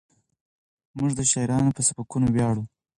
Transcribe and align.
موږ 0.97 1.09
د 1.15 1.21
شاعرانو 1.31 1.75
په 1.77 1.81
سبکونو 1.87 2.27
ویاړو. 2.35 2.63